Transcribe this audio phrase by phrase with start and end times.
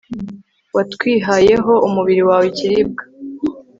[0.75, 3.03] watwihayeho umubiri wawe, ikiribwa